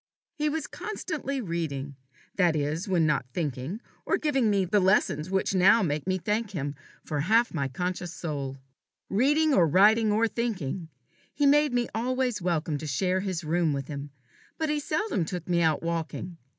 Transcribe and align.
He 0.33 0.49
was 0.49 0.65
constantly 0.65 1.41
reading 1.41 1.95
that 2.35 2.55
is, 2.55 2.87
when 2.87 3.05
not 3.05 3.27
thinking, 3.35 3.79
or 4.03 4.17
giving 4.17 4.49
me 4.49 4.65
the 4.65 4.79
lessons 4.79 5.29
which 5.29 5.53
make 5.53 6.07
me 6.07 6.15
now 6.15 6.23
thank 6.25 6.49
him 6.49 6.73
for 7.05 7.19
half 7.19 7.53
my 7.53 7.67
conscious 7.67 8.11
soul. 8.11 8.57
Reading 9.11 9.53
or 9.53 9.67
writing 9.67 10.11
or 10.11 10.27
thinking, 10.27 10.89
he 11.35 11.45
made 11.45 11.71
me 11.71 11.87
always 11.93 12.41
welcome 12.41 12.79
to 12.79 12.87
share 12.87 13.19
his 13.19 13.43
room 13.43 13.73
with 13.73 13.89
him; 13.89 14.09
but 14.57 14.69
he 14.69 14.79
seldom 14.79 15.23
took 15.23 15.47
me 15.47 15.61
out 15.61 15.83
walking. 15.83 16.37